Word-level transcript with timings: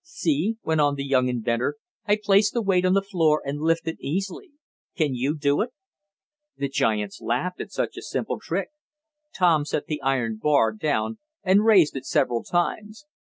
"See," 0.03 0.57
went 0.63 0.81
on 0.81 0.95
the 0.95 1.05
young 1.05 1.27
inventor. 1.27 1.75
"I 2.07 2.15
place 2.19 2.49
the 2.49 2.63
weight 2.63 2.85
on 2.85 2.93
the 2.95 3.03
floor, 3.03 3.39
and 3.45 3.59
lift 3.61 3.87
it 3.87 3.97
easily. 3.99 4.49
Can 4.97 5.13
you 5.13 5.37
do 5.37 5.61
it?" 5.61 5.73
The 6.57 6.69
giants 6.69 7.21
laughed 7.21 7.61
at 7.61 7.71
such 7.71 7.97
a 7.97 8.01
simple 8.01 8.39
trick. 8.39 8.69
Tom 9.37 9.63
set 9.63 9.85
the 9.85 10.01
iron 10.01 10.39
bar 10.41 10.71
down 10.71 11.19
and 11.43 11.65
raised 11.65 11.95
it 11.95 12.07
several 12.07 12.41
times. 12.43 13.05